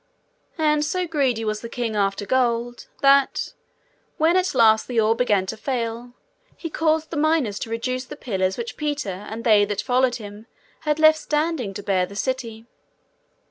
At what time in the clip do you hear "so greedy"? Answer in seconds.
0.83-1.45